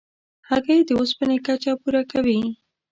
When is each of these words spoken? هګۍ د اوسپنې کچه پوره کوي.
هګۍ 0.49 0.79
د 0.85 0.89
اوسپنې 0.99 1.37
کچه 1.45 1.71
پوره 1.81 2.01
کوي. 2.11 2.39